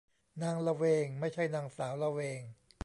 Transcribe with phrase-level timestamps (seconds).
[0.41, 2.41] นางละเวง ไม่ใช่นางสาวละเวง